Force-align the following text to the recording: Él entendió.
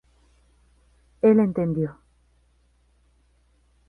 Él 1.21 1.39
entendió. 1.39 1.95